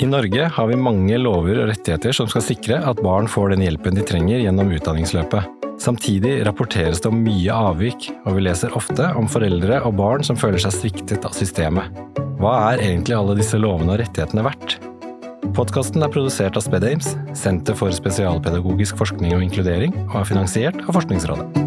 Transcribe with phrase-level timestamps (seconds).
[0.00, 3.66] I Norge har vi mange lover og rettigheter som skal sikre at barn får den
[3.66, 5.66] hjelpen de trenger gjennom utdanningsløpet.
[5.80, 10.40] Samtidig rapporteres det om mye avvik, og vi leser ofte om foreldre og barn som
[10.40, 11.92] føler seg sviktet av systemet.
[12.40, 14.78] Hva er egentlig alle disse lovene og rettighetene verdt?
[15.56, 20.96] Podkasten er produsert av SpedAmes, Senter for spesialpedagogisk forskning og inkludering, og er finansiert av
[20.96, 21.59] Forskningsrådet.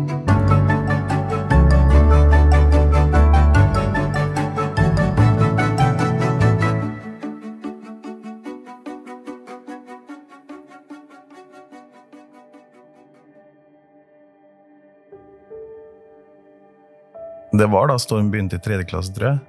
[17.54, 19.39] Det var da Storm begynte i tredje klasse, tror jeg.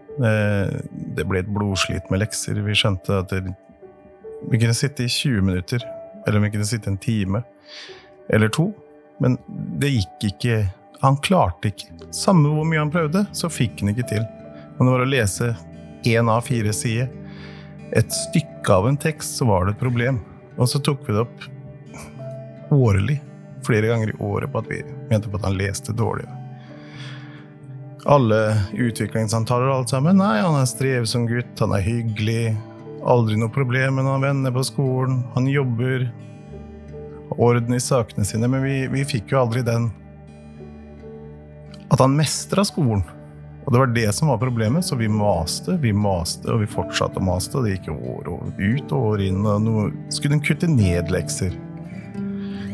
[1.16, 2.58] Det ble et blodslit med lekser.
[2.66, 3.54] Vi skjønte at det,
[4.50, 5.80] vi kunne sitte i 20 minutter,
[6.28, 7.40] eller vi kunne sitte en time
[8.28, 8.66] eller to.
[9.24, 9.38] Men
[9.80, 10.60] det gikk ikke.
[11.00, 11.88] Han klarte ikke.
[12.12, 14.28] Samme hvor mye han prøvde, så fikk han ikke til.
[14.76, 15.50] Men det var å lese
[16.04, 17.08] én av fire sider,
[17.96, 20.20] et stykke av en tekst, så var det et problem.
[20.60, 21.48] Og så tok vi det opp
[22.74, 23.20] årlig,
[23.64, 26.43] flere ganger i året, på at vi mente på at han leste dårligere
[28.04, 28.40] alle
[28.72, 30.20] utviklingssamtaler og alt sammen.
[30.20, 32.54] Nei, han er strevsom gutt, han er hyggelig.
[33.04, 35.22] Aldri noe problem med noen venner på skolen.
[35.36, 36.06] Han jobber.
[37.34, 38.48] Orden i sakene sine.
[38.50, 39.90] Men vi, vi fikk jo aldri den
[41.92, 43.04] At han mestra skolen.
[43.64, 47.16] Og det var det som var problemet, så vi maste, vi maste, og vi fortsatte
[47.16, 47.56] å maste.
[47.56, 48.28] Og det gikk år
[48.60, 49.40] ut og år inn.
[49.46, 51.54] og nå skulle hun kutte ned lekser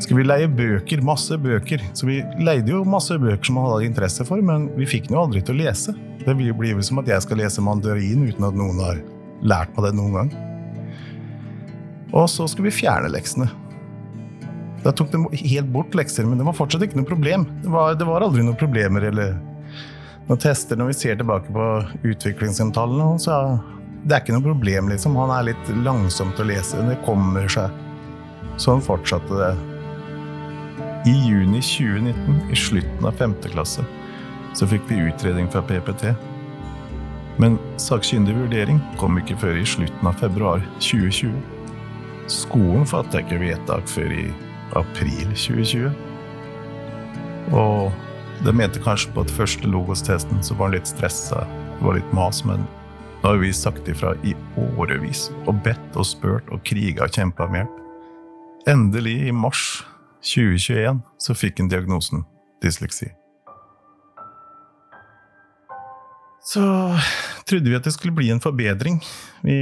[0.01, 1.83] skulle vi leie bøker, masse bøker.
[1.97, 5.19] Så vi leide jo masse bøker som han hadde interesse for, men vi fikk den
[5.19, 5.95] jo aldri til å lese.
[6.25, 9.03] Det blir vel som at jeg skal lese mandarin uten at noen har
[9.41, 10.33] lært meg det noen gang.
[12.17, 13.49] Og så skulle vi fjerne leksene.
[14.85, 17.45] Da tok de helt bort lekser, men det var fortsatt ikke noe problem.
[17.63, 19.37] Det var, det var aldri noen problemer eller
[20.29, 21.67] noen tester når vi ser tilbake på
[22.09, 23.13] utviklingssamtalene.
[23.21, 23.37] Så
[24.07, 25.19] det er ikke noe problem, liksom.
[25.21, 26.81] Han er litt langsom til å lese.
[26.89, 27.77] Det kommer seg.
[28.61, 29.53] Sånn fortsatte det
[31.07, 33.85] i juni 2019, i slutten av femte klasse,
[34.55, 36.13] så fikk vi utredning fra PPT.
[37.41, 41.33] Men sakkyndig vurdering kom ikke før i slutten av februar 2020.
[42.31, 44.27] Skolen fattet ikke vedtak før i
[44.77, 45.89] april 2020.
[47.57, 51.47] Og de mente kanskje på at første Logos-testen så var han litt stressa,
[51.79, 52.67] det var litt mas, men
[53.21, 54.35] nå har vi sagt ifra i
[54.77, 57.77] årevis og bedt og spurt og kriga og kjempa om hjelp.
[58.69, 59.81] Endelig, i mars
[60.21, 62.25] 2021 så fikk han diagnosen
[62.63, 63.09] dysleksi.
[66.45, 66.63] Så
[67.49, 69.01] trodde vi at det skulle bli en forbedring.
[69.43, 69.57] Vi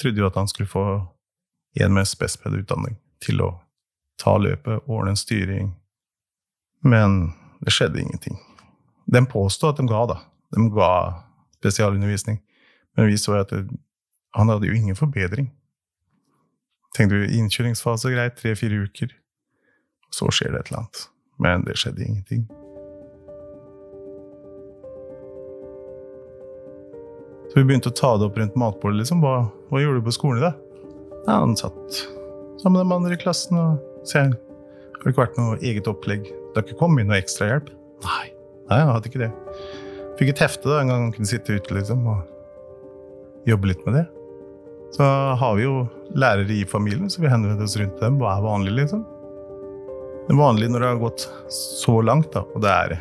[0.00, 0.84] trodde jo at han skulle få
[1.80, 3.52] en med spespedutdanning til å
[4.22, 5.70] ta løpet, ordne en styring.
[6.82, 7.32] Men
[7.62, 8.36] det skjedde ingenting.
[9.06, 10.18] De påstod at de ga, da.
[10.54, 10.90] De ga
[11.58, 12.42] spesialundervisning.
[12.96, 13.64] Men vi så at det,
[14.36, 15.50] han hadde jo ingen forbedring.
[16.96, 19.14] Tenkte du innkjøringsfase greit, tre-fire uker.
[20.12, 21.06] Så skjer det et eller annet.
[21.42, 22.44] Men det skjedde ingenting.
[27.52, 29.02] Så vi begynte å ta det opp rundt matbordet.
[29.02, 29.20] liksom.
[29.24, 30.60] Hva, hva gjorde du på skolen i dag?
[31.26, 32.00] Ja, han satt
[32.62, 34.24] sammen med de andre i klassen og sa
[35.02, 36.28] har det ikke vært noe eget opplegg.
[36.30, 37.72] Det har ikke kommet noe ekstrahjelp?
[38.06, 38.28] Nei.
[38.70, 39.30] Nei, jeg hadde ikke det.
[40.20, 43.98] Fikk et hefte da, en gang han kunne sitte ute liksom, og jobbe litt med
[43.98, 44.04] det.
[44.94, 45.08] Så
[45.40, 45.80] har vi jo
[46.14, 48.20] lærere i familien, så vi henvender oss rundt dem.
[48.22, 49.02] Hva er vanlig, liksom?
[50.28, 52.94] Det vanlige når det har gått så langt, da, og det er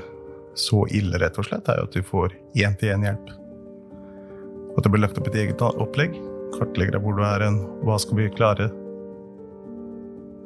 [0.58, 3.32] så ille, rett og slett, er jo at du får én-til-én-hjelp.
[4.76, 6.18] At det blir lagt opp et eget opplegg.
[6.58, 8.68] Kartlegger deg hvor du er hen, hva skal vi klare?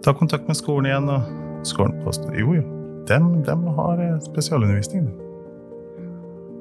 [0.05, 2.65] Ta kontakt med skolen igjen, og skolen påstår jo, jo,
[3.09, 5.07] dem, dem har spesialundervisning.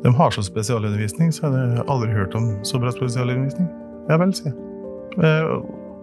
[0.05, 3.69] De har så spesialundervisning, så har jeg aldri hørt om så bra spesialundervisning.
[4.09, 4.71] Ja vel, sier jeg.
[5.25, 5.53] Eh,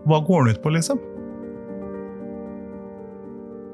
[0.10, 1.02] hva går den ut på, liksom?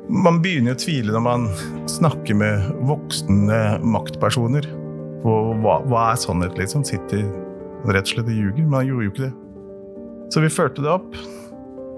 [0.07, 1.47] Man begynner å tvile når man
[1.91, 4.63] snakker med voksne maktpersoner.
[5.25, 6.85] Hva, hva er sannhet, liksom?
[6.87, 7.25] Sitter
[7.91, 8.63] rett og slett og ljuger?
[8.63, 9.33] Men han gjorde jo ikke det.
[10.31, 11.17] Så vi fulgte det opp.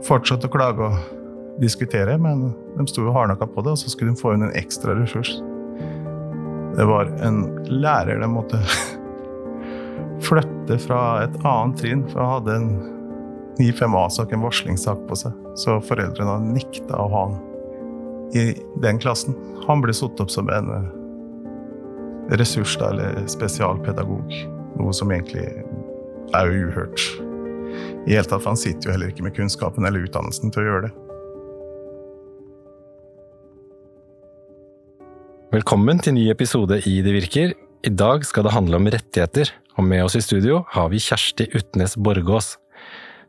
[0.08, 2.48] Fortsatte å klage og diskutere, men
[2.78, 5.36] de sto jo hardnakka på det, og så skulle de få inn en ekstra ressurs.
[6.80, 8.62] Det var en lærer de måtte
[10.28, 12.72] flytte fra et annet trinn, for han hadde en
[13.60, 15.46] 9-5A-sak, en varslingssak på seg.
[15.60, 17.38] Så foreldrene nekta å ha han
[18.36, 19.36] i den klassen.
[19.68, 20.88] Han ble satt opp som en eh,
[22.40, 24.34] ressurs, eller spesialpedagog.
[24.80, 25.48] Noe som egentlig
[26.38, 27.06] er jo uhørt.
[28.08, 30.68] I hele tatt, for Han sitter jo heller ikke med kunnskapen eller utdannelsen til å
[30.70, 30.96] gjøre det.
[35.50, 37.56] Velkommen til ny episode i Det virker.
[37.82, 39.50] I dag skal det handle om rettigheter,
[39.80, 42.58] og med oss i studio har vi Kjersti Utnes Borgås.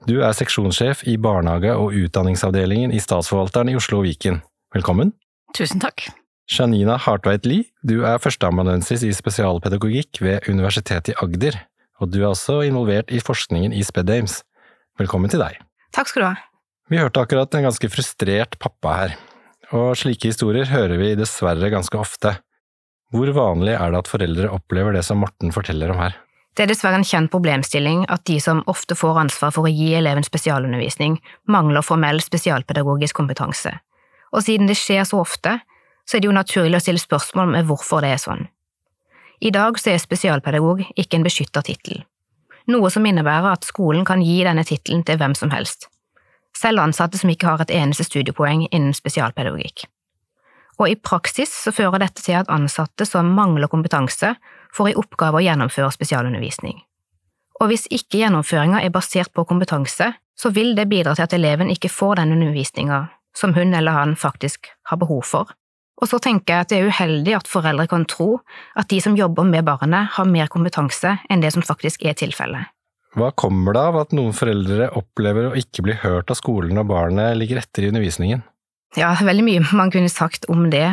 [0.08, 4.41] Du er seksjonssjef i barnehage- og utdanningsavdelingen i Statsforvalteren i Oslo og Viken.
[4.70, 5.08] Velkommen.
[5.50, 6.05] Tusen takk.
[6.46, 11.56] Janina Hartveit Lie, du er førsteamanuensis i spesialpedagogikk ved Universitetet i Agder,
[11.99, 14.44] og du er også involvert i forskningen i SPEDAMES.
[15.00, 15.58] Velkommen til deg.
[15.90, 16.37] Takk skal du ha.
[16.87, 19.19] Vi hørte akkurat en ganske frustrert pappa her,
[19.75, 22.37] og slike historier hører vi dessverre ganske ofte.
[23.11, 26.14] Hvor vanlig er det at foreldre opplever det som Morten forteller om her?
[26.55, 29.96] Det er dessverre en kjent problemstilling at de som ofte får ansvar for å gi
[29.99, 31.19] eleven spesialundervisning,
[31.50, 33.81] mangler formell spesialpedagogisk kompetanse.
[34.31, 35.59] Og siden det skjer så ofte,
[36.06, 38.49] så er det jo naturlig å stille spørsmål med hvorfor det er sånn.
[39.41, 42.03] I dag så er spesialpedagog ikke en beskytta tittel,
[42.69, 45.88] noe som innebærer at skolen kan gi denne tittelen til hvem som helst,
[46.56, 49.87] selv ansatte som ikke har et eneste studiepoeng innen spesialpedagogikk.
[50.81, 54.35] Og i praksis så fører dette til at ansatte som mangler kompetanse,
[54.75, 56.79] får i oppgave å gjennomføre spesialundervisning.
[57.61, 61.73] Og hvis ikke gjennomføringa er basert på kompetanse, så vil det bidra til at eleven
[61.73, 63.03] ikke får den undervisninga
[63.37, 65.53] som hun eller han faktisk har behov for,
[66.00, 68.38] og så tenker jeg at det er uheldig at foreldre kan tro
[68.79, 72.73] at de som jobber med barnet, har mer kompetanse enn det som faktisk er tilfellet.
[73.19, 76.87] Hva kommer det av at noen foreldre opplever å ikke bli hørt av skolen når
[76.88, 78.44] barnet ligger etter i undervisningen?
[78.99, 80.88] Ja, veldig mye man kunne sagt om det,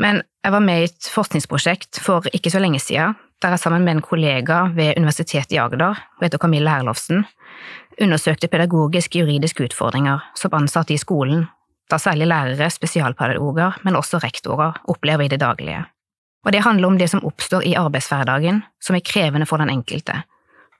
[0.00, 3.14] men jeg var med i et forskningsprosjekt for ikke så lenge siden,
[3.44, 7.24] der jeg sammen med en kollega ved Universitetet i Agder, hun heter Camille Herlovsen,
[8.02, 11.46] undersøkte pedagogisk-juridiske utfordringer som ansatte i skolen
[11.90, 15.84] da særlig lærere, spesialpedagoger, men også rektorer opplever i det daglige.
[16.44, 20.22] Og det handler om det som oppstår i arbeidshverdagen, som er krevende for den enkelte,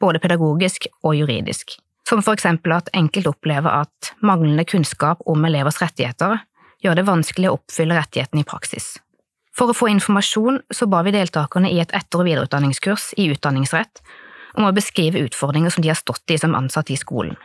[0.01, 1.77] både pedagogisk og juridisk,
[2.09, 6.43] som for eksempel at enkelte opplever at manglende kunnskap om elevers rettigheter
[6.85, 8.95] gjør det vanskelig å oppfylle rettighetene i praksis.
[9.55, 14.03] For å få informasjon så ba vi deltakerne i et etter- og videreutdanningskurs i utdanningsrett
[14.55, 17.37] om å beskrive utfordringer som de har stått i som ansatte i skolen.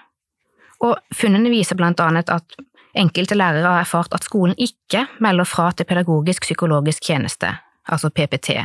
[0.80, 2.56] Og funnene viser blant annet at
[2.98, 7.52] Enkelte lærere har erfart at skolen ikke melder fra til pedagogisk-psykologisk tjeneste,
[7.86, 8.56] altså PPT,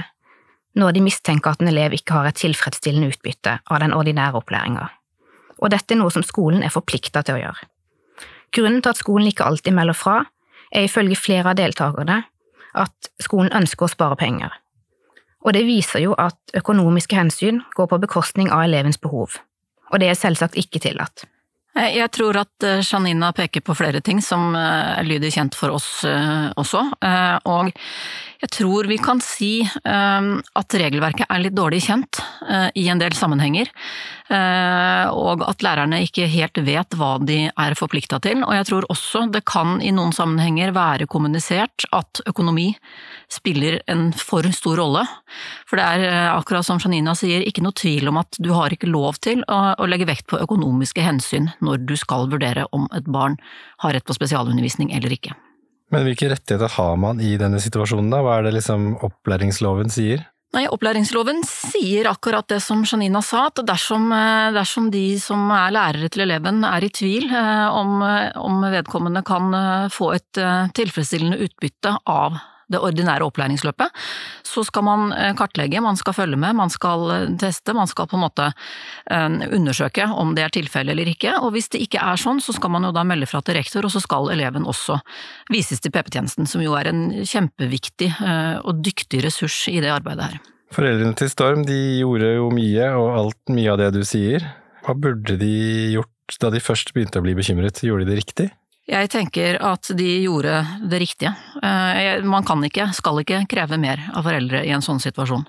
[0.81, 4.89] når de mistenker at en elev ikke har et tilfredsstillende utbytte av den ordinære opplæringa.
[5.61, 7.69] Og dette er noe som skolen er forplikta til å gjøre.
[8.55, 10.23] Grunnen til at skolen ikke alltid melder fra,
[10.73, 12.23] er ifølge flere av deltakerne
[12.75, 14.57] at skolen ønsker å spare penger.
[15.45, 19.37] Og det viser jo at økonomiske hensyn går på bekostning av elevens behov,
[19.93, 21.27] og det er selvsagt ikke tillatt.
[21.75, 25.75] Eh, jeg tror at eh, Janina peker på flere ting som eh, lyder kjent for
[25.75, 26.85] oss også.
[27.51, 27.73] Og
[28.45, 32.21] jeg tror vi kan si at regelverket er litt dårlig kjent
[32.77, 33.71] i en del sammenhenger.
[35.15, 38.43] Og at lærerne ikke helt vet hva de er forplikta til.
[38.45, 42.73] Og jeg tror også det kan i noen sammenhenger være kommunisert at økonomi
[43.33, 45.05] spiller en for stor rolle.
[45.69, 48.71] For det er, eh, akkurat som Janina sier, ikke noe tvil om at du har
[48.71, 53.05] ikke lov til å legge vekt på økonomiske hensyn når du skal vurdere om et
[53.05, 53.37] barn
[53.79, 55.35] har rett på spesialundervisning eller ikke.
[55.95, 58.23] Men hvilke rettigheter har man i denne situasjonen, da?
[58.25, 60.25] Hva er det liksom opplæringsloven sier?
[60.55, 65.75] Nei, Opplæringsloven sier akkurat det som Janina sa, at dersom, eh, dersom, de som er
[65.75, 68.03] lærere til eleven er i tvil eh, om,
[68.39, 69.51] om vedkommende kan
[69.91, 70.43] få et
[70.79, 72.39] tilfredsstillende utbytte av
[72.75, 74.05] det ordinære opplæringsløpet,
[74.45, 78.09] så skal man eh, kartlegge, man skal følge med, man skal eh, teste, man skal
[78.11, 81.37] på en måte eh, undersøke om det er tilfellet eller ikke.
[81.41, 83.87] Og hvis det ikke er sånn, så skal man jo da melde fra til rektor,
[83.87, 84.99] og så skal eleven også
[85.53, 88.11] vises til PP-tjenesten, som jo er en kjempeviktig
[88.65, 90.43] og dyktig ressurs i det arbeidet her.
[90.75, 94.47] Foreldrene til Storm de gjorde jo mye, og alt mye av det du sier.
[94.85, 95.55] Hva burde de
[95.95, 97.83] gjort da de først begynte å bli bekymret?
[97.85, 98.49] Gjorde de det riktig?
[98.85, 100.59] Jeg tenker at de gjorde
[100.91, 101.33] det riktige.
[101.65, 105.47] Eh, man kan ikke, skal ikke kreve mer av foreldre i en sånn situasjon.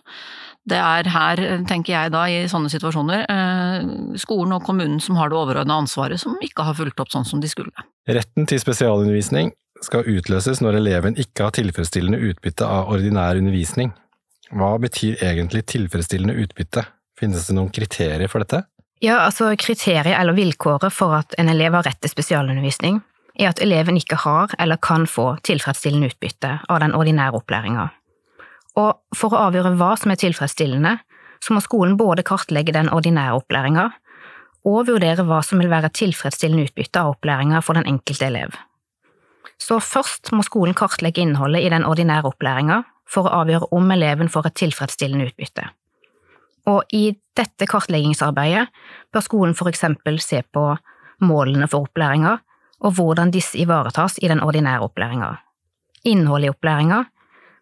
[0.65, 5.29] Det er her, tenker jeg da, i sånne situasjoner, eh, skolen og kommunen som har
[5.29, 7.85] det overordna ansvaret, som ikke har fulgt opp sånn som de skulle.
[8.07, 9.51] Retten til spesialundervisning
[9.83, 13.91] skal utløses når eleven ikke har tilfredsstillende utbytte av ordinær undervisning.
[14.55, 16.85] Hva betyr egentlig tilfredsstillende utbytte?
[17.19, 18.63] Finnes det noen kriterier for dette?
[19.03, 23.01] Ja, altså Kriteriet eller vilkåret for at en elev har rett til spesialundervisning,
[23.39, 27.89] er at eleven ikke har eller kan få tilfredsstillende utbytte av den ordinære opplæringa.
[28.79, 30.97] Og for å avgjøre hva som er tilfredsstillende,
[31.43, 33.89] så må skolen både kartlegge den ordinære opplæringa
[34.65, 38.55] og vurdere hva som vil være tilfredsstillende utbytte av opplæringa for den enkelte elev.
[39.61, 44.31] Så først må skolen kartlegge innholdet i den ordinære opplæringa for å avgjøre om eleven
[44.31, 45.69] får et tilfredsstillende utbytte.
[46.65, 48.65] Og i dette kartleggingsarbeidet
[49.13, 50.65] bør skolen for eksempel se på
[51.21, 52.39] målene for opplæringa
[52.83, 55.31] og hvordan disse ivaretas i den ordinære opplæringa,
[56.05, 57.03] innholdet i opplæringa,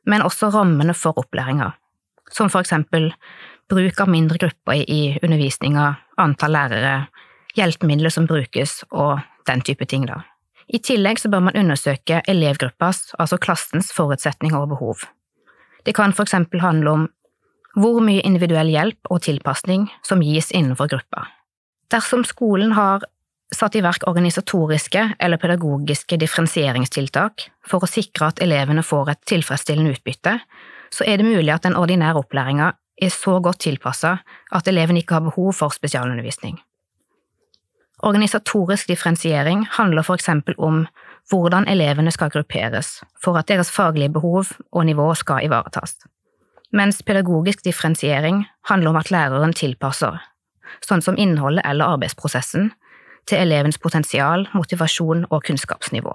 [0.06, 1.72] men også rammene for opplæringa,
[2.32, 3.12] som for eksempel
[3.70, 7.08] bruk av mindre grupper i undervisninga, antall lærere,
[7.56, 10.24] hjelpemidler som brukes og den type ting, da.
[10.68, 15.04] I tillegg så bør man undersøke elevgruppas, altså klassens, forutsetninger og behov.
[15.86, 17.10] Det kan for eksempel handle om
[17.76, 21.26] hvor mye individuell hjelp og tilpasning som gis innenfor gruppa.
[21.92, 23.04] Dersom skolen har
[23.54, 29.94] satt i verk organisatoriske eller pedagogiske differensieringstiltak for å sikre at elevene får et tilfredsstillende
[29.96, 30.38] utbytte,
[30.94, 34.18] så er det mulig at den ordinære opplæringa er så godt tilpassa
[34.54, 36.60] at eleven ikke har behov for spesialundervisning.
[38.04, 40.84] Organisatorisk differensiering handler for eksempel om
[41.32, 45.96] hvordan elevene skal grupperes for at deres faglige behov og nivå skal ivaretas,
[46.72, 50.20] mens pedagogisk differensiering handler om at læreren tilpasser,
[50.84, 52.74] sånn som innholdet eller arbeidsprosessen,
[53.30, 56.14] til elevens potensial, motivasjon og kunnskapsnivå.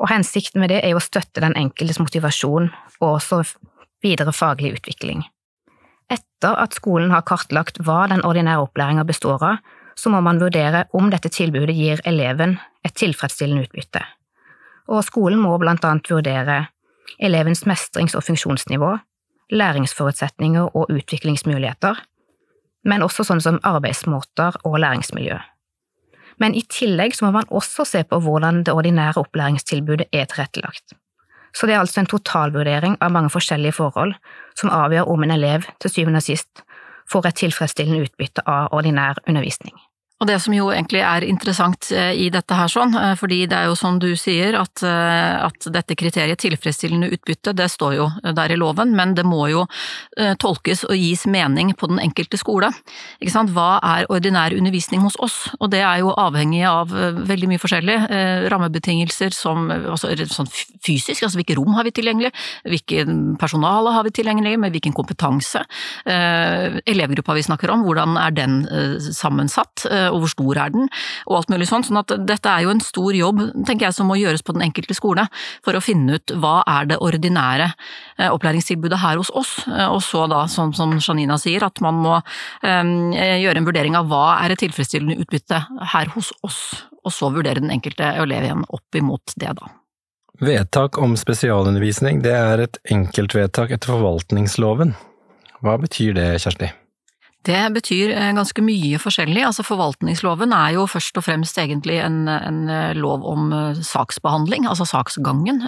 [0.00, 3.42] Og hensikten med det er jo å støtte den enkeltes motivasjon og også
[4.04, 5.22] videre faglig utvikling.
[6.10, 9.62] Etter at skolen har kartlagt hva den ordinære opplæringa består av,
[9.96, 14.02] så må man vurdere om dette tilbudet gir eleven et tilfredsstillende utbytte.
[14.90, 16.64] Og skolen må blant annet vurdere
[17.22, 18.90] elevens mestrings- og funksjonsnivå,
[19.54, 22.00] læringsforutsetninger og utviklingsmuligheter,
[22.84, 25.38] men også sånn som arbeidsmåter og læringsmiljø.
[26.42, 30.96] Men i tillegg så må man også se på hvordan det ordinære opplæringstilbudet er tilrettelagt.
[31.54, 34.14] Så det er altså en totalvurdering av mange forskjellige forhold
[34.58, 36.64] som avgjør om en elev til syvende og sist
[37.10, 39.76] får et tilfredsstillende utbytte av ordinær undervisning.
[40.22, 43.56] Og det som jo egentlig er interessant eh, i dette her sånn, eh, fordi det
[43.58, 48.06] er jo som du sier at, eh, at dette kriteriet tilfredsstillende utbytte, det står jo
[48.22, 49.64] der i loven, men det må jo
[50.40, 52.68] tolkes og gis mening på den enkelte skole.
[53.18, 53.50] Ikke sant?
[53.54, 55.36] Hva er ordinær undervisning hos oss?
[55.58, 57.96] Og det er jo avhengig av veldig mye forskjellig.
[58.52, 62.30] Rammebetingelser som altså, sånn fysisk, altså hvilke rom har vi tilgjengelig,
[62.70, 63.06] hvilke
[63.40, 65.64] personale har vi tilgjengelig, med hvilken kompetanse.
[66.06, 68.60] Elevgruppa vi snakker om, hvordan er den
[69.10, 69.86] sammensatt?
[70.10, 70.88] Og hvor stor er den,
[71.28, 71.84] og alt mulig sånn.
[71.86, 74.66] Sånn at dette er jo en stor jobb, tenker jeg, som må gjøres på den
[74.66, 75.26] enkelte skole,
[75.64, 80.02] for å finne ut hva er det ordinære eh, opplæringstilbudet her hos oss, eh, og
[80.04, 82.18] så da, sånn som Janina sier, at man må
[82.64, 85.60] gjøre en vurdering av hva er et tilfredsstillende utbytte
[85.94, 86.60] her hos oss,
[87.04, 89.72] og så vurdere den enkelte elev igjen opp imot det, da.
[90.42, 94.96] Vedtak om spesialundervisning det er et enkeltvedtak etter forvaltningsloven.
[95.62, 96.72] Hva betyr det, Kjersti?
[97.44, 99.42] Det betyr eh, ganske mye forskjellig.
[99.44, 104.68] Altså Forvaltningsloven er jo først og fremst egentlig en, en eh, lov om eh, saksbehandling,
[104.70, 105.60] altså saksgangen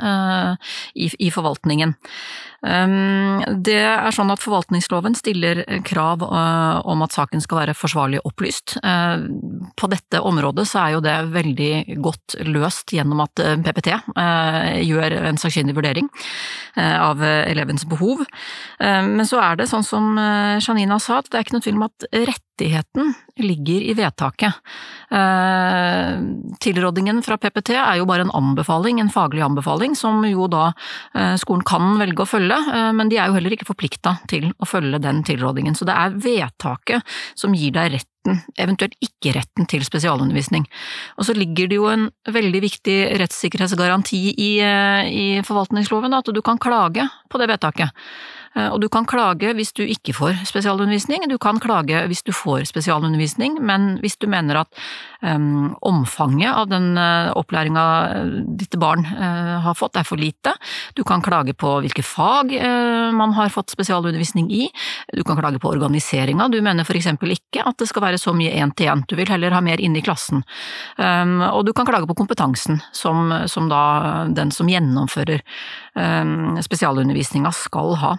[0.97, 1.95] i, i forvaltningen.
[2.67, 8.77] Ehm, det er sånn at forvaltningsloven stiller krav om at saken skal være forsvarlig opplyst.
[9.77, 13.93] På dette området så er jo det veldig godt løst gjennom at PPT
[14.87, 16.09] gjør en sakkyndig vurdering
[16.77, 18.25] av elevens behov.
[18.81, 22.07] Men så er det sånn som Janina sa, at det er ikke noe tvil at
[22.31, 24.55] rettigheten ligger i vedtaket.
[25.11, 26.19] Eh,
[26.61, 30.71] tilrådingen fra PPT er jo bare en anbefaling, en faglig anbefaling, som jo da
[31.15, 34.49] eh, skolen kan velge å følge, eh, men de er jo heller ikke forplikta til
[34.57, 35.77] å følge den tilrådingen.
[35.77, 40.65] Så det er vedtaket som gir deg retten, eventuelt ikke retten til spesialundervisning.
[41.21, 46.59] Og så ligger det jo en veldig viktig rettssikkerhetsgaranti i, i forvaltningsloven, at du kan
[46.63, 47.93] klage på det vedtaket.
[48.57, 52.33] Eh, og du kan klage hvis du ikke får spesialundervisning, du kan klage hvis du
[52.35, 54.83] får spesialundervisning, men hvis du mener at
[55.23, 57.85] um, omfanget av den uh, opplæringa
[58.59, 60.55] ditt barn uh, har fått er for lite,
[60.97, 64.69] du kan klage på hvilke fag uh, man har fått spesialundervisning i,
[65.13, 68.35] du kan klage på organiseringa, du mener for eksempel ikke at det skal være så
[68.37, 70.45] mye én-til-én, du vil heller ha mer inne i klassen.
[70.97, 73.83] Um, og du kan klage på kompetansen som, som da
[74.33, 75.43] den som gjennomfører
[75.99, 78.17] um, spesialundervisninga skal ha.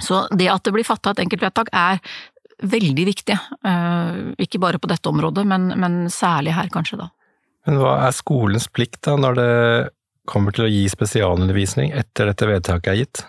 [0.00, 2.00] Så det at det blir fatta et enkeltvedtak er
[2.62, 7.10] veldig viktig, eh, ikke bare på dette området, men, men, særlig her kanskje da.
[7.66, 9.52] Men hva er skolens plikt da, når det
[10.30, 13.24] kommer til å gi spesialundervisning etter dette vedtaket er gitt?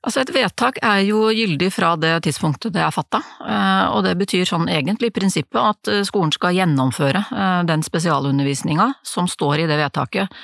[0.00, 4.14] Altså Et vedtak er jo gyldig fra det tidspunktet det er fatta, eh, og det
[4.20, 7.24] betyr sånn egentlig i prinsippet at eh, skolen skal gjennomføre
[7.68, 10.40] den spesialundervisninga som står i det vedtaket,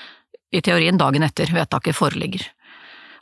[0.52, 2.44] i teorien dagen etter vedtaket foreligger.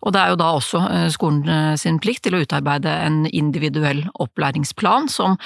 [0.04, 3.24] Og det er jo da også eh, skolen eh, sin plikt til å utarbeide en
[3.30, 5.38] individuell opplæringsplan, som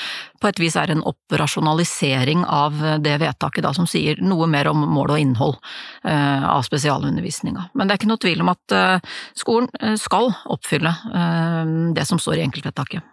[0.42, 4.82] på et vis er en operasjonalisering av det vedtaket da, som sier noe mer om
[4.90, 5.56] mål og innhold
[6.04, 7.68] eh, av spesialundervisninga.
[7.78, 8.76] Men det er ikke noe tvil om at
[9.38, 10.90] skolen skal oppfylle
[11.96, 13.04] det som står i enkeltvedtaket.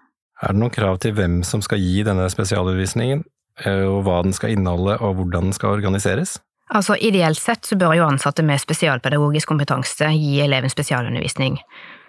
[0.43, 3.23] Er det noen krav til hvem som skal gi denne spesialundervisningen,
[3.65, 6.35] og hva den skal inneholde og hvordan den skal organiseres?
[6.74, 11.60] Altså, Ideelt sett så bør jo ansatte med spesialpedagogisk kompetanse gi eleven spesialundervisning.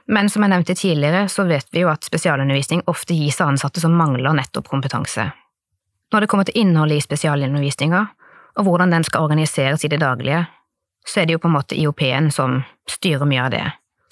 [0.07, 3.83] Men som jeg nevnte tidligere, så vet vi jo at spesialundervisning ofte gis av ansatte
[3.83, 5.33] som mangler nettopp kompetanse.
[6.13, 8.07] når det kommer til innholdet i spesialundervisninga,
[8.57, 10.47] og hvordan den skal organiseres i det daglige,
[11.07, 13.65] så er det jo på en måte IOP-en som styrer mye av det.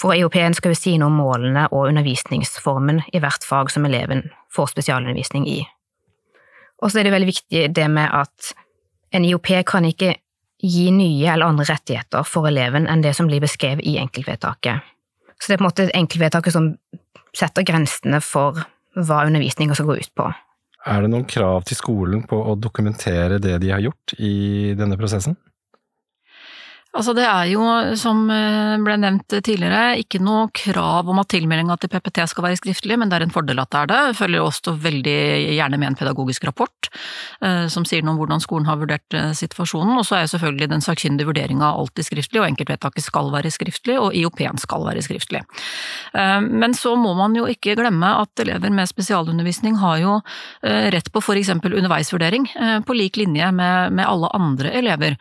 [0.03, 4.27] For IOP-en skal jo si noe om målene og undervisningsformen i hvert fag som eleven
[4.53, 5.63] får spesialundervisning i.
[6.83, 8.53] Og så er det veldig viktig det med at
[9.15, 10.17] en IOP kan ikke
[10.65, 14.81] gi nye eller andre rettigheter for eleven enn det som blir beskrevet i enkeltvedtaket.
[15.37, 16.71] Så det er på en måte enkeltvedtaket som
[17.37, 18.63] setter grensene for
[18.95, 20.29] hva undervisninga skal gå ut på.
[20.85, 24.99] Er det noen krav til skolen på å dokumentere det de har gjort i denne
[25.01, 25.37] prosessen?
[26.95, 27.63] Altså det er jo,
[27.99, 32.59] som eh, ble nevnt tidligere, ikke noe krav om at tilmeldinga til PPT skal være
[32.61, 34.01] skriftlig, men det er en fordel at det er det.
[34.13, 35.17] Det følger også veldig
[35.57, 36.91] gjerne med en pedagogisk rapport
[37.43, 39.97] eh, som sier noe om hvordan skolen har vurdert eh, situasjonen.
[39.99, 43.99] Og så er jo selvfølgelig den sakkyndige vurderinga alltid skriftlig, og enkeltvedtaket skal være skriftlig,
[43.99, 45.43] og IOP-en skal være skriftlig.
[46.15, 50.15] Men så må man jo ikke glemme at elever med spesialundervisning har jo
[50.63, 51.51] rett på f.eks.
[51.57, 52.47] underveisvurdering,
[52.87, 55.17] på lik linje med alle andre elever.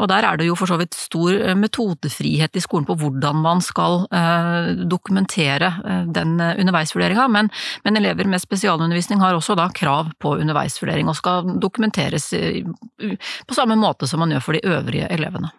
[0.00, 3.42] Og der er det jo for så vidt stor eh, metodefrihet i skolen på hvordan
[3.44, 7.50] man skal eh, dokumentere eh, den underveisvurderinga, men,
[7.84, 13.76] men, elever med spesialundervisning har også da krav på underveisvurdering og skal dokumenteres på samme
[13.80, 15.52] måte som man gjør for de øvrige elevene.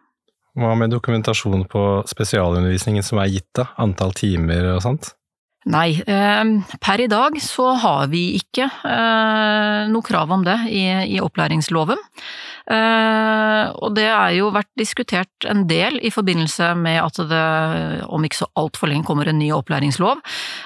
[0.58, 3.70] Hva med dokumentasjon på spesialundervisningen som er gitt, da?
[3.82, 5.12] Antall timer og sånt?
[5.68, 6.00] Nei,
[6.80, 8.70] per i dag så har vi ikke
[9.92, 12.00] noe krav om det i, opplæringsloven.
[12.68, 17.44] Eh, og det er jo vært diskutert en del i forbindelse med at det
[18.12, 20.20] om ikke så altfor lenge kommer en ny opplæringslov.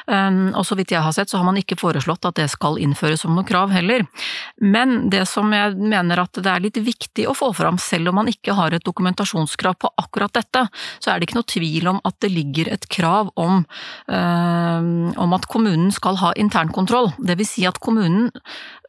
[0.10, 2.80] Eh, og så vidt jeg har sett så har man ikke foreslått at det skal
[2.82, 4.08] innføres som noe krav heller.
[4.58, 8.22] Men det som jeg mener at det er litt viktig å få fram, selv om
[8.22, 10.66] man ikke har et dokumentasjonskrav på akkurat dette,
[11.00, 13.62] så er det ikke noe tvil om at det ligger et krav om,
[14.10, 17.12] eh, om at kommunen skal ha internkontroll.
[17.22, 18.30] Vil si at kommunen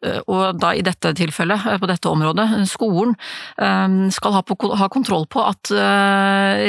[0.02, 3.14] og da i dette tilfellet, eh, på dette området, skolen,
[3.58, 5.70] eh, skal ha, kontroll på at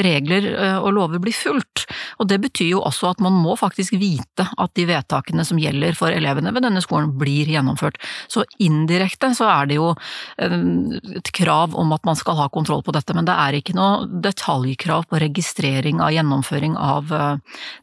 [0.04, 0.46] regler
[0.80, 1.84] og lover blir fulgt.
[2.18, 5.96] Og det betyr jo også at man må faktisk vite at de vedtakene som gjelder
[5.98, 7.98] for elevene ved denne skolen, blir gjennomført.
[8.28, 9.90] Så indirekte så er det jo
[10.38, 14.06] et krav om at man skal ha kontroll på dette, men det er ikke noe
[14.06, 17.12] detaljkrav på registrering av gjennomføring av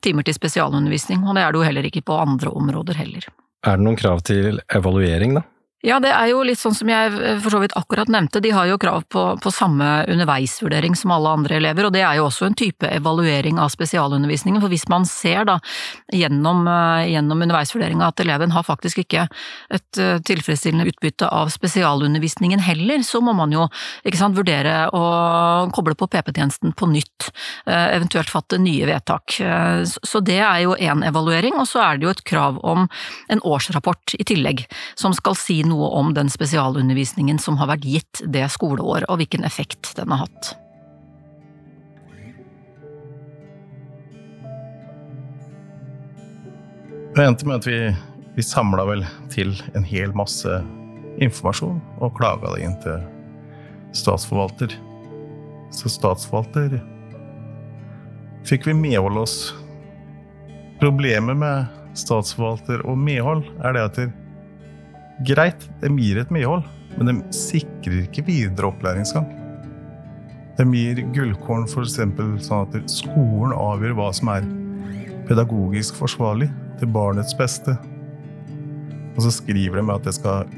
[0.02, 3.30] timer til spesialundervisning, og det er det jo heller ikke på andre områder heller.
[3.62, 5.44] Er det noen krav til evaluering, da?
[5.82, 8.52] Ja, det er jo litt sånn som jeg eh, for så vidt akkurat nevnte, de
[8.54, 12.28] har jo krav på, på, samme underveisvurdering som alle andre elever, og det er jo
[12.28, 15.58] også en type evaluering av spesialundervisningen, for hvis man ser da
[16.14, 19.26] gjennom, eh, gjennom underveisvurderinga at eleven har faktisk ikke
[19.74, 23.66] et eh, tilfredsstillende utbytte av spesialundervisningen heller, så må man jo
[24.14, 25.04] sant, vurdere å
[25.74, 27.32] koble på PP-tjenesten på nytt,
[27.66, 29.34] eventuelt fatte nye vedtak.
[29.88, 32.86] Så det er jo én evaluering, og så er det jo et krav om
[33.32, 34.66] en årsrapport i tillegg,
[35.00, 39.48] som skal si noe om den spesialundervisningen som har vært gitt det skoleår, og hvilken
[39.48, 40.54] effekt den har hatt.
[47.12, 47.80] Det endte med at vi,
[48.38, 49.02] vi samla vel
[49.34, 50.62] til en hel masse
[51.20, 53.02] informasjon og klaga det inn til
[53.98, 54.72] statsforvalter.
[55.76, 56.80] Så statsforvalter
[58.48, 59.36] fikk vi medhold oss.
[60.80, 64.00] Problemet med statsforvalter og medhold er det at
[65.28, 66.64] Greit, de gir et medhold,
[66.98, 69.28] men de sikrer ikke videre opplæringsgang.
[70.58, 71.98] De gir gullkorn f.eks.
[71.98, 74.48] sånn at skolen avgjør hva som er
[75.30, 77.76] pedagogisk forsvarlig til barnets beste.
[79.16, 80.50] Og så skriver de at det skal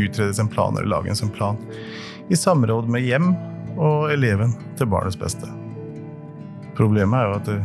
[0.00, 1.60] utredes en plan eller lages en plan
[2.32, 3.30] i samråd med hjem
[3.74, 5.48] og eleven til barnets beste.
[6.74, 7.60] Problemet er jo at det,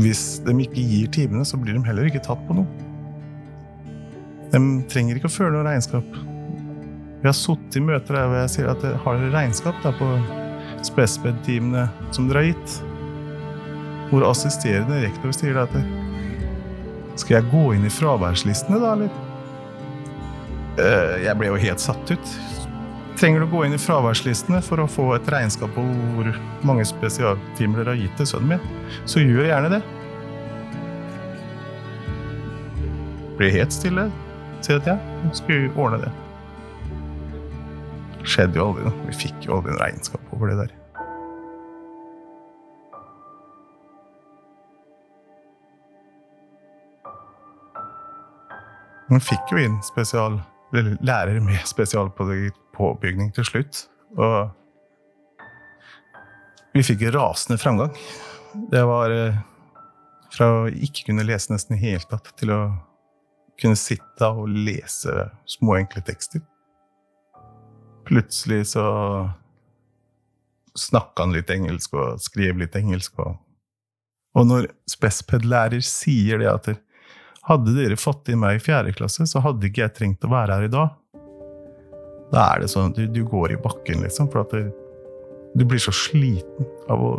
[0.00, 2.89] hvis de ikke gir timene, så blir de heller ikke tatt på noe.
[4.50, 4.60] De
[4.90, 6.20] trenger ikke å føre noe regnskap.
[7.20, 10.08] Vi har sittet i møter der hvor jeg sier at har dere regnskap da, på
[10.88, 11.84] spesped-timene
[12.16, 12.78] som dere har gitt?
[14.10, 15.74] Hvor assisterende rektor sier at
[17.20, 19.10] Skal jeg gå inn i fraværslistene, da, eller?
[20.80, 22.32] Eh, jeg ble jo helt satt ut.
[23.20, 26.30] Trenger du å gå inn i fraværslistene for å få et regnskap på hvor
[26.64, 29.82] mange spesialtimer dere har gitt til sønnen min, så gjør gjerne det.
[33.36, 34.08] Blir helt stille
[34.66, 36.12] sier at ja, nå skulle ordne det.
[38.20, 39.08] Det skjedde jo aldri noe.
[39.08, 40.76] Vi fikk jo aldri en regnskap over det der.
[49.10, 50.38] Man fikk jo inn spesial,
[50.70, 53.86] lærer med spesialpåbygning til slutt.
[54.14, 54.52] Og
[56.76, 57.96] vi fikk rasende framgang.
[58.70, 59.40] Det var eh,
[60.30, 62.60] fra å ikke kunne lese nesten i hele tatt til å
[63.60, 66.42] kunne sitte og lese små, enkle tekster.
[68.08, 68.84] Plutselig så
[70.78, 73.18] snakka han litt engelsk og skrev litt engelsk.
[73.22, 73.36] Og,
[74.38, 76.72] og når Spesped-lærer sier det at
[77.48, 80.58] hadde dere fått inn meg i fjerde klasse, så hadde ikke jeg trengt å være
[80.58, 80.96] her i dag.
[82.30, 84.70] Da er det sånn at du, du går i bakken, liksom, for at du,
[85.58, 87.14] du blir så sliten av å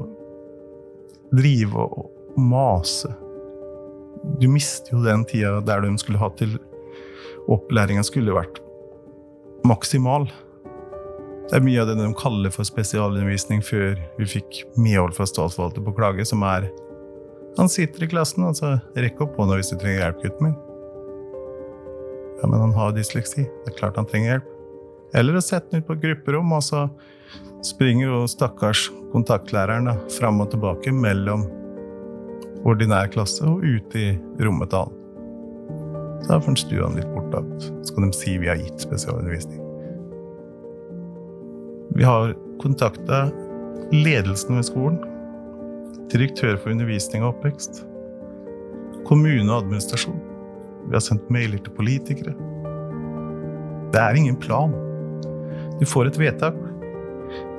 [1.36, 3.12] drive og, og mase
[4.40, 6.58] du mister jo den tida der de skulle hatt til
[7.52, 8.62] opplæringa skulle vært
[9.68, 10.28] maksimal.
[11.50, 15.84] Det er mye av det de kaller for spesialundervisning før vi fikk medhold fra statsforvalter
[15.84, 16.70] på klage, som er
[17.58, 20.54] Han sitter i klassen, altså rekk opp hånda hvis du trenger hjelp, gutten min.
[22.40, 23.44] Ja, men han har dysleksi.
[23.44, 24.54] Det er klart han trenger hjelp.
[25.20, 26.86] Eller å sette den ut på grupperom, og så
[27.68, 31.44] springer jo stakkars kontaktlæreren da, fram og tilbake mellom
[32.68, 34.12] ordinær klasse og ut i
[34.44, 34.98] rommet til han.
[36.22, 37.32] Så da får stuene litt bort.
[37.34, 37.42] Da.
[37.86, 39.62] Så kan de si vi har gitt spesialundervisning.
[41.98, 43.26] Vi har kontakta
[43.92, 45.00] ledelsen ved skolen,
[46.12, 47.82] direktør for undervisning og oppvekst,
[49.10, 50.22] kommune og administrasjon.
[50.88, 52.36] Vi har sendt mailer til politikere.
[53.92, 54.72] Det er ingen plan.
[55.82, 56.58] Du får et vedtak.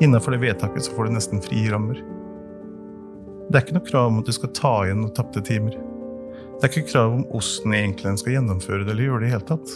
[0.01, 2.01] Innenfor det vedtaket så får du nesten frie rammer.
[3.53, 5.75] Det er ikke noe krav om at du skal ta igjen noen tapte timer.
[5.77, 9.49] Det er ikke krav om hvordan egentlig skal gjennomføre det eller gjøre det i hele
[9.51, 9.75] tatt.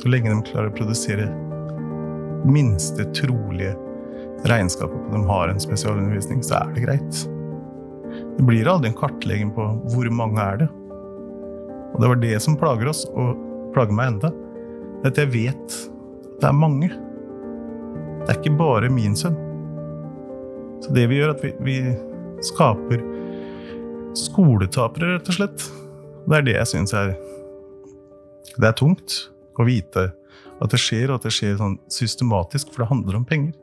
[0.00, 1.26] Så lenge de klarer å produsere
[2.48, 3.74] minste trolige
[4.48, 7.20] regnskapet på at de har en spesialundervisning, så er det greit.
[8.38, 10.70] Det blir aldri en kartlegging på hvor mange er det.
[11.92, 13.36] Og det var det som plager oss, og
[13.76, 14.32] plager meg enda.
[15.04, 15.78] At jeg vet
[16.38, 16.88] det er mange.
[18.24, 19.36] Det er ikke bare min sønn.
[20.80, 21.78] Så det vi gjør, er at vi, vi
[22.46, 23.02] skaper
[24.18, 25.64] skoletapere, rett og slett.
[26.28, 27.14] Det er det jeg syns er
[28.58, 29.14] Det er tungt
[29.58, 30.08] å vite
[30.58, 33.54] at det skjer, og at det skjer sånn systematisk, for det handler om penger.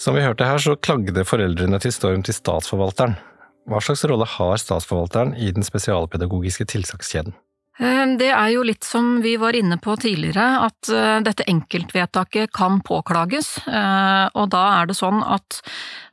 [0.00, 3.18] Som vi hørte her, så klagde foreldrene til Storm til statsforvalteren.
[3.68, 7.36] Hva slags rolle har statsforvalteren i den spesialpedagogiske tiltakskjeden?
[7.80, 12.52] Eh, det er jo litt som vi var inne på tidligere, at eh, dette enkeltvedtaket
[12.52, 13.54] kan påklages.
[13.64, 15.62] Eh, og da er det sånn at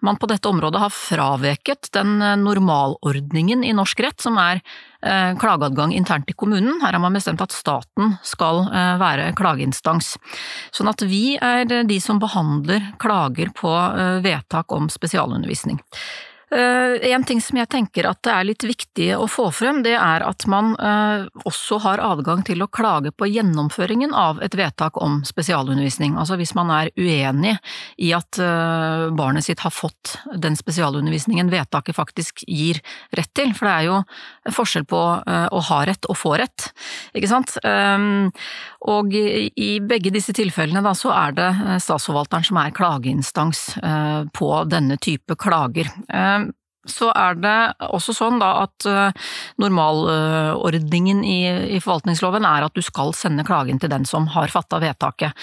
[0.05, 4.61] man på dette området har fraveket den normalordningen i norsk rett, som er
[4.97, 6.79] klageadgang internt i kommunen.
[6.81, 8.63] Her har man bestemt at staten skal
[8.97, 10.15] være klageinstans.
[10.73, 13.71] Sånn at vi er de som behandler klager på
[14.25, 15.77] vedtak om spesialundervisning.
[16.51, 19.97] Eh, en ting som jeg tenker at det er litt viktig å få frem, det
[19.99, 24.95] er at man eh, også har adgang til å klage på gjennomføringen av et vedtak
[25.03, 26.15] om spesialundervisning.
[26.15, 27.57] Altså hvis man er uenig
[27.99, 32.79] i at eh, barnet sitt har fått den spesialundervisningen vedtaket faktisk gir
[33.11, 33.99] rett til, for det er jo
[34.55, 36.69] forskjell på å ha rett og få rett,
[37.17, 37.57] ikke sant.
[38.85, 41.47] Og i begge disse tilfellene da, så er det
[41.81, 43.63] statsforvalteren som er klageinstans
[44.37, 45.89] på denne type klager
[46.91, 47.55] så er det
[47.87, 49.27] også sånn da at eh,
[49.61, 51.39] normalordningen i,
[51.83, 55.35] forvaltningsloven er at du skal sende klagen til den som har fatta vedtaket,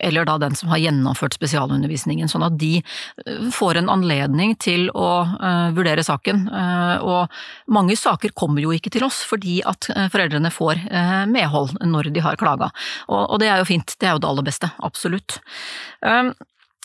[0.00, 4.88] eller da den som har gjennomført spesialundervisningen, sånn at de eh, får en anledning til
[4.94, 6.42] å uh, vurdere saken.
[7.06, 7.30] Og
[7.72, 10.80] mange saker kommer jo ikke til oss fordi at foreldrene får
[11.30, 12.70] medhold når de har klaga,
[13.08, 15.38] og, det er jo fint, det er jo det aller beste, absolutt.
[16.04, 16.32] Um,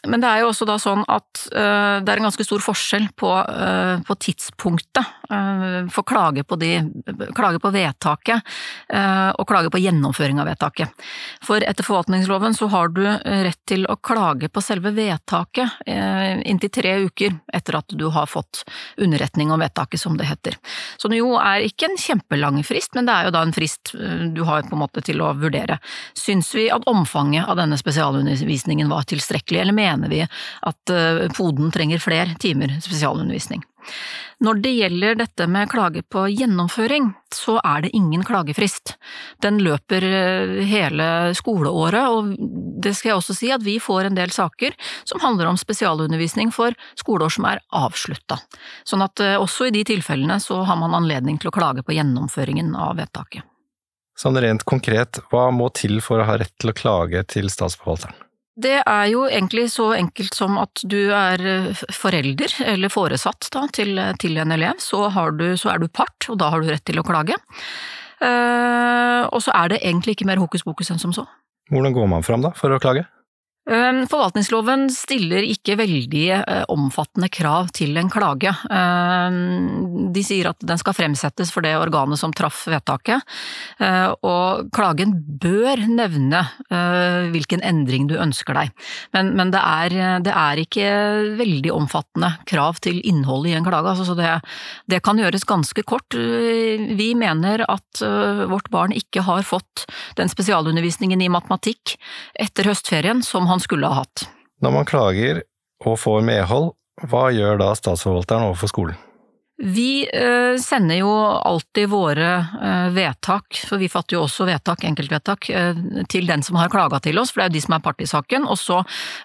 [0.10, 3.10] men det er jo også da sånn at uh, det er en ganske stor forskjell
[3.18, 6.72] på, uh, på tidspunktet uh, for klage på, de,
[7.36, 8.56] klage på vedtaket
[9.36, 11.06] og klage på gjennomføring av vedtaket.
[11.44, 15.88] For etter forvaltningsloven så har du rett til å klage på selve vedtaket
[16.46, 18.64] inntil tre uker etter at du har fått
[19.02, 20.58] underretning om vedtaket, som det heter.
[21.02, 23.96] Som jo er ikke en kjempelang frist, men det er jo da en frist
[24.36, 25.80] du har på en måte til å vurdere.
[26.18, 31.72] Syns vi at omfanget av denne spesialundervisningen var tilstrekkelig, eller mener vi at eh, poden
[31.72, 33.64] trenger flere timer spesialundervisning.
[34.44, 38.96] Når det gjelder dette med klage på gjennomføring, så er det ingen klagefrist.
[39.44, 42.36] Den løper eh, hele skoleåret, og
[42.84, 44.76] det skal jeg også si at vi får en del saker
[45.08, 48.42] som handler om spesialundervisning for skoleår som er avslutta.
[48.84, 51.96] Sånn at eh, også i de tilfellene så har man anledning til å klage på
[51.96, 53.48] gjennomføringen av vedtaket.
[54.16, 58.25] Sånn rent konkret, hva må til for å ha rett til å klage til statsforvalteren?
[58.56, 63.66] Det er jo egentlig så enkelt som at du er eh, forelder, eller foresatt da,
[63.76, 66.86] til, til en elev, så, du, så, er du part, og da har du rett
[66.88, 67.36] til å klage.
[68.24, 71.26] Uh, og så er det egentlig ikke mer hokus pokus enn som så.
[71.68, 73.04] Hvordan går man fram da, for å klage?
[73.66, 78.52] Ehm, forvaltningsloven stiller ikke veldig eh, omfattende krav til en klage.
[78.70, 83.26] Ehm, de sier at den skal fremsettes for det organet som traff vedtaket,
[83.82, 88.74] eh, og klagen bør nevne eh, hvilken endring du ønsker deg.
[89.18, 90.92] Men, men det, er, det, er, ikke
[91.42, 94.30] veldig omfattende krav til innholdet i en klage, altså, så det,
[94.92, 96.14] det, kan gjøres ganske kort.
[96.16, 98.02] Vi mener at
[98.50, 99.86] vårt barn ikke har fått
[100.20, 101.96] den spesialundervisningen i matematikk
[102.40, 104.28] etter høstferien som han han skulle ha hatt.
[104.60, 105.44] Når man klager
[105.86, 106.74] og får medhold,
[107.08, 108.98] hva gjør da statsforvalteren overfor skolen?
[109.58, 115.48] Vi eh, sender jo alltid våre eh, vedtak, for vi fatter jo også vedtak, enkeltvedtak,
[115.50, 115.78] eh,
[116.12, 118.04] til den som har klaga til oss, for det er jo de som er part
[118.04, 118.82] i saken, og så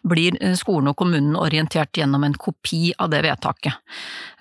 [0.07, 3.75] blir skolen og kommunen orientert gjennom en kopi av det vedtaket.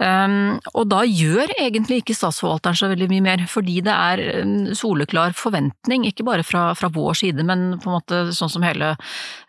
[0.06, 5.34] Ehm, og da gjør egentlig ikke statsforvalteren så veldig mye mer, fordi det er soleklar
[5.34, 8.94] forventning, ikke bare fra, fra vår side, men på en måte sånn som hele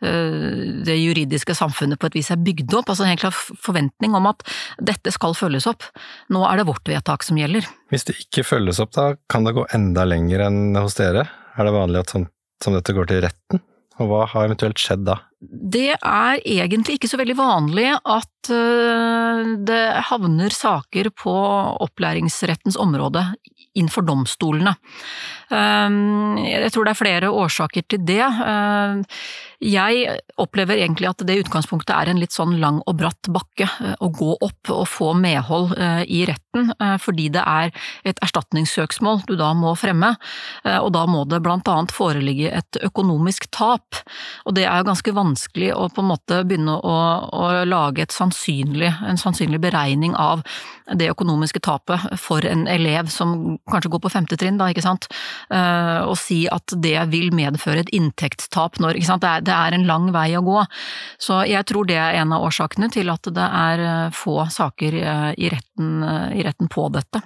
[0.01, 4.29] det juridiske samfunnet på et vis er bygd opp, altså en helt klar forventning om
[4.31, 4.45] at
[4.81, 5.85] dette skal følges opp
[6.31, 7.67] nå er det vårt vedtak som gjelder.
[7.91, 11.27] Hvis det ikke følges opp, da kan det gå enda lenger enn hos dere?
[11.59, 13.63] Er det vanlig at sånt som dette går til retten?
[14.01, 15.19] Og hva har eventuelt skjedd da?
[15.41, 21.35] Det er egentlig ikke så veldig vanlig at eh, det havner saker på
[21.85, 23.27] opplæringsrettens område
[23.77, 24.73] innenfor domstolene.
[25.51, 28.25] Jeg tror det er flere årsaker til det.
[29.61, 33.93] Jeg opplever egentlig at det utgangspunktet er en litt sånn lang og bratt bakke eh,
[34.01, 37.69] å gå opp og få medhold eh, i retten, eh, fordi det er
[38.09, 40.15] et erstatningssøksmål du da må fremme,
[40.65, 43.99] og da må det blant annet foreligge et økonomisk tap.
[44.49, 46.97] Og det er jo ganske vanskelig å på en måte begynne å,
[47.37, 50.43] å lage sannsynlig, en sannsynlig beregning av
[50.97, 55.07] det økonomiske tapet for en elev som kanskje går på femte trinn, da, ikke sant,
[55.51, 59.77] og si at det vil medføre et inntektstap når, ikke sant, det er, det er
[59.77, 60.65] en lang vei å gå.
[61.21, 65.01] Så jeg tror det er en av årsakene til at det er eh, få saker
[65.03, 67.25] eh, i retten, eh, i retten på dette.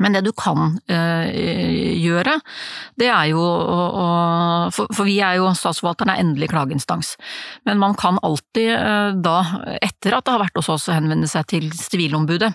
[0.00, 1.26] Men det du kan øh,
[2.00, 2.38] gjøre,
[3.00, 4.06] det er jo å, å
[4.72, 7.14] for, for, vi er jo, statsforvalteren er endelig klageinstans.
[7.68, 9.36] Men man kan alltid øh, da,
[9.82, 12.54] etter at det har vært hos oss, henvende seg til Sivilombudet,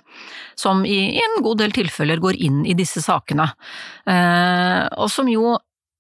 [0.57, 3.51] som i, i, en god del tilfeller går inn i disse sakene.
[4.09, 5.57] Eh, og som jo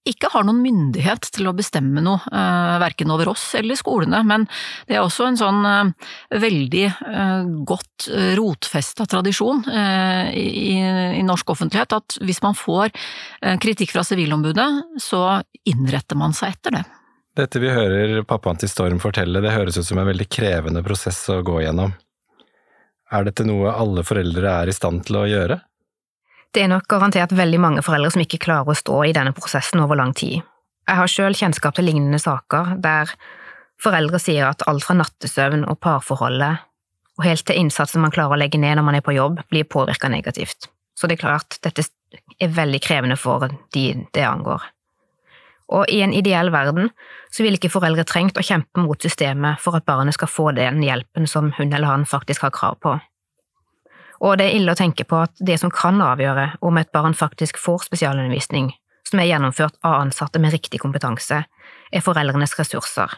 [0.09, 4.47] ikke har noen myndighet til å bestemme noe, uh, verken over oss eller skolene, men
[4.87, 10.77] det er også en sånn uh, veldig uh, godt rotfesta tradisjon i,
[11.25, 12.91] norsk offentlighet at hvis man får
[13.61, 14.67] kritikk fra Sivilombudet,
[15.01, 16.83] så innretter man seg etter det.
[17.37, 21.19] Dette vi hører pappaen til Storm fortelle, det høres ut som en veldig krevende prosess
[21.33, 21.91] å gå gjennom.
[23.13, 25.59] Er dette noe alle foreldre er i stand til å gjøre?
[26.55, 29.83] Det er nok garantert veldig mange foreldre som ikke klarer å stå i denne prosessen
[29.83, 30.39] over lang tid.
[30.87, 33.11] Jeg har selv kjennskap til lignende saker der
[33.83, 36.63] foreldre sier at alt fra nattesøvn og parforholdet
[37.17, 39.65] og helt til innsatsen man klarer å legge ned når man er på jobb, blir
[39.65, 40.69] påvirka negativt.
[40.97, 41.85] Så det er klart, dette
[42.41, 44.63] er veldig krevende for de det angår.
[45.73, 46.91] Og i en ideell verden
[47.33, 50.79] så ville ikke foreldre trengt å kjempe mot systemet for at barnet skal få den
[50.85, 52.95] hjelpen som hun eller han faktisk har krav på.
[54.23, 57.13] Og det er ille å tenke på at det som kan avgjøre om et barn
[57.17, 58.71] faktisk får spesialundervisning,
[59.07, 61.43] som er gjennomført av ansatte med riktig kompetanse,
[61.91, 63.13] er foreldrenes ressurser,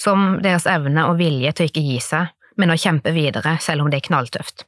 [0.00, 3.84] som deres evne og vilje til å ikke gi seg, men å kjempe videre selv
[3.84, 4.66] om det er knalltøft.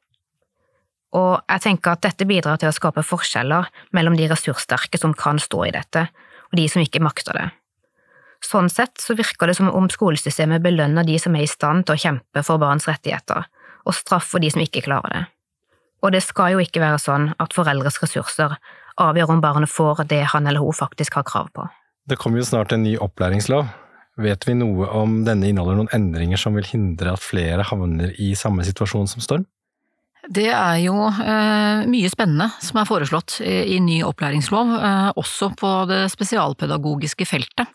[1.14, 5.38] Og jeg tenker at dette bidrar til å skape forskjeller mellom de ressurssterke som kan
[5.38, 6.08] stå i dette,
[6.50, 7.50] og de som ikke makter det.
[8.44, 11.94] Sånn sett så virker det som om skolesystemet belønner de som er i stand til
[11.94, 13.46] å kjempe for barns rettigheter,
[13.84, 15.22] og straffer de som ikke klarer det.
[16.04, 18.58] Og det skal jo ikke være sånn at foreldres ressurser
[19.00, 21.64] avgjør om barnet får det han eller hun faktisk har krav på.
[22.04, 23.70] Det kommer jo snart en ny opplæringslov.
[24.20, 28.34] Vet vi noe om denne inneholder noen endringer som vil hindre at flere havner i
[28.38, 29.48] samme situasjon som Storm?
[30.24, 35.50] Det er jo eh, mye spennende som er foreslått i, i ny opplæringslov, eh, også
[35.60, 37.68] på det spesialpedagogiske feltet.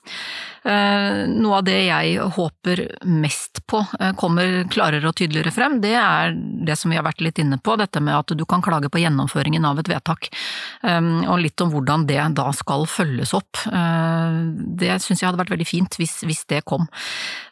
[0.64, 5.94] Eh, noe av det jeg håper mest på eh, kommer klarere og tydeligere frem, det
[5.96, 8.92] er det som vi har vært litt inne på, dette med at du kan klage
[8.92, 10.28] på gjennomføringen av et vedtak.
[10.84, 13.62] Eh, og litt om hvordan det da skal følges opp.
[13.70, 16.86] Det syns jeg hadde vært veldig fint hvis, hvis det kom.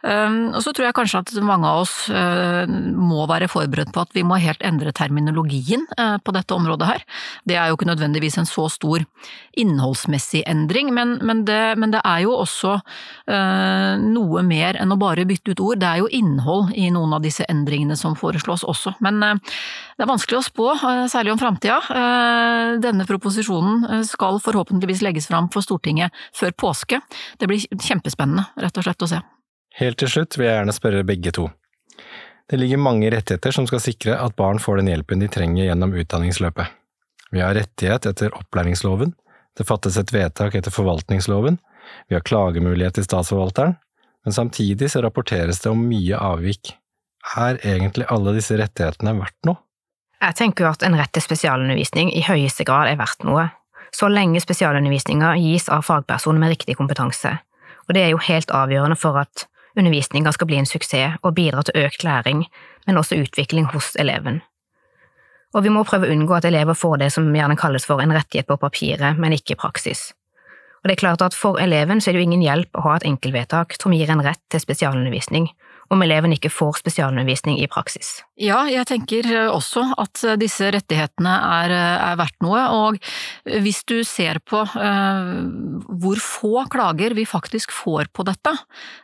[0.04, 4.24] Og så tror jeg kanskje at mange av oss må være forberedt på at vi
[4.28, 7.06] må helt endre terminologien på dette området her.
[7.50, 9.04] Det er jo ikke nødvendigvis en så stor
[9.58, 12.78] innholdsmessig endring, men, men, det, men det er jo også
[13.28, 15.80] noe mer enn å bare bytte ut ord.
[15.82, 18.94] Det er jo innhold i noen av disse endringene som foreslås også.
[19.04, 19.56] Men eh,
[19.98, 21.80] det er vanskelig å spå, eh, særlig om framtida.
[22.84, 27.02] Denne proposisjonen skal forhåpentligvis legges fram for Stortinget før påske.
[27.40, 29.22] Det blir kjempespennende, rett og slett, å se.
[29.78, 31.48] Helt til slutt vil jeg gjerne spørre begge to.
[32.48, 35.96] Det ligger mange rettigheter som skal sikre at barn får den hjelpen de trenger gjennom
[36.00, 36.76] utdanningsløpet.
[37.36, 39.12] Vi har rettighet etter opplæringsloven,
[39.58, 41.58] det fattes et vedtak etter forvaltningsloven,
[42.08, 43.76] vi har klagemulighet til statsforvalteren,
[44.26, 46.74] men samtidig så rapporteres det om mye avvik.
[47.38, 49.62] Er egentlig alle disse rettighetene verdt noe?
[50.22, 53.50] Jeg tenker jo at en rett til spesialundervisning i høyeste grad er verdt noe,
[53.94, 57.38] så lenge spesialundervisninga gis av fagpersoner med riktig kompetanse,
[57.88, 59.46] og det er jo helt avgjørende for at
[59.78, 62.44] undervisninga skal bli en suksess og bidra til økt læring,
[62.88, 64.42] men også utvikling hos eleven.
[65.56, 68.14] Og vi må prøve å unngå at elever får det som gjerne kalles for en
[68.14, 70.12] rettighet på papiret, men ikke i praksis.
[70.82, 72.96] Og det er klart at For eleven så er det jo ingen hjelp å ha
[72.98, 75.50] et enkeltvedtak som gir en rett til spesialundervisning,
[75.90, 78.22] om eleven ikke får spesialundervisning i praksis.
[78.38, 83.00] Ja, jeg tenker også at disse rettighetene er, er verdt noe, og
[83.64, 85.32] hvis du ser på eh,
[86.04, 88.54] hvor få klager vi faktisk får på dette,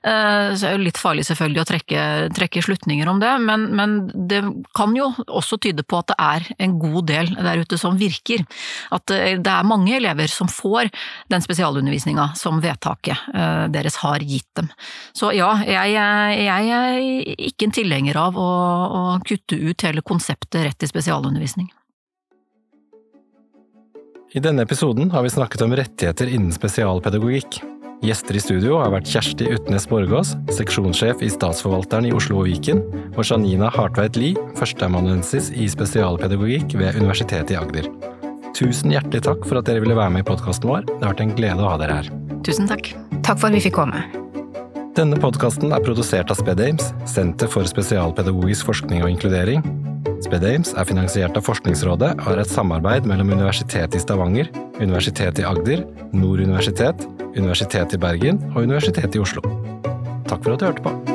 [0.05, 2.03] eh, så er det litt farlig selvfølgelig å trekke,
[2.37, 4.43] trekke slutninger om det, men, men, det
[4.77, 8.45] kan jo også tyde på at det er en god del der ute som virker.
[8.93, 10.91] At det er mange elever som får
[11.33, 14.69] den spesialundervisninga som vedtaket eh, deres har gitt dem.
[15.17, 18.49] Så ja, jeg, jeg er ikke en tilhenger av å,
[18.93, 21.71] å kutte ut hele konseptet rett til spesialundervisning.
[24.33, 27.59] I denne episoden har vi snakket om rettigheter innen spesialpedagogikk.
[28.03, 32.81] Gjester i studio har vært Kjersti Utnes Borgås, seksjonssjef i Statsforvalteren i Oslo og Viken,
[33.13, 37.87] og Janina Hartveit Lie, førsteamanuensis i spesialpedagogikk ved Universitetet i Agder.
[38.57, 40.83] Tusen hjertelig takk for at dere ville være med i podkasten vår.
[40.89, 42.11] Det har vært en glede å ha dere her.
[42.43, 42.91] Tusen takk.
[43.21, 44.03] Takk for at vi fikk komme.
[44.93, 49.63] Denne podkasten er produsert av SpedAmes, Senter for spesialpedagogisk forskning og inkludering.
[50.21, 55.47] SpedAmes er finansiert av Forskningsrådet og er et samarbeid mellom Universitetet i Stavanger, Universitetet i
[55.49, 55.81] Agder,
[56.13, 59.41] Nord universitet, Universitetet i Bergen og Universitetet i Oslo.
[60.29, 61.12] Takk for at du hørte på.